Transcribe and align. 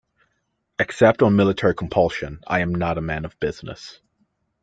Except 0.79 1.21
on 1.21 1.35
military 1.35 1.75
compulsion, 1.75 2.39
I 2.47 2.61
am 2.61 2.73
not 2.73 2.97
a 2.97 3.01
man 3.01 3.23
of 3.23 3.39
business. 3.39 3.99